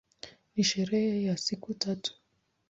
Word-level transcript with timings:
Ni 0.55 0.63
sherehe 0.63 1.23
ya 1.23 1.37
siku 1.37 1.73
tatu. 1.73 2.13